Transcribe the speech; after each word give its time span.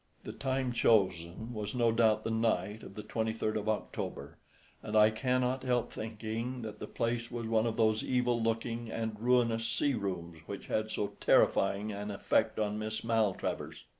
The 0.23 0.31
time 0.33 0.71
chosen 0.73 1.53
was 1.53 1.75
no 1.75 1.91
doubt 1.91 2.23
the 2.23 2.31
night 2.31 2.81
of 2.81 2.95
the 2.95 3.03
23d 3.03 3.55
of 3.55 3.69
October, 3.69 4.39
and 4.81 4.95
I 4.97 5.11
cannot 5.11 5.61
help 5.61 5.93
thinking 5.93 6.63
that 6.63 6.79
the 6.79 6.87
place 6.87 7.29
was 7.29 7.45
one 7.45 7.67
of 7.67 7.77
those 7.77 8.03
evil 8.03 8.41
looking 8.41 8.89
and 8.91 9.15
ruinous 9.19 9.67
sea 9.67 9.93
rooms 9.93 10.39
which 10.47 10.65
had 10.65 10.89
so 10.89 11.09
terrifying 11.19 11.91
an 11.91 12.09
effect 12.09 12.57
on 12.57 12.79
Miss 12.79 13.03
Maltravers. 13.03 13.83